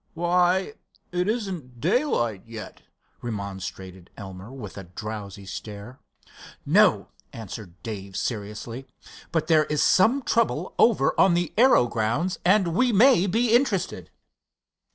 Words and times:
"Why, 0.15 0.73
it 1.11 1.29
isn't 1.29 1.79
daylight 1.79 2.41
yet," 2.47 2.81
remonstrated 3.21 4.09
Elmer, 4.17 4.51
with 4.51 4.75
a 4.75 4.85
drowsy 4.85 5.45
stare. 5.45 5.99
"No," 6.65 7.09
answered 7.31 7.75
Dave, 7.83 8.17
seriously. 8.17 8.87
"But 9.31 9.45
there 9.45 9.65
is 9.65 9.83
some 9.83 10.23
trouble 10.23 10.73
over 10.79 11.13
on 11.19 11.35
the 11.35 11.53
aero 11.55 11.85
grounds, 11.85 12.39
and 12.43 12.69
we 12.75 12.91
may 12.91 13.27
be 13.27 13.53
interested." 13.53 14.09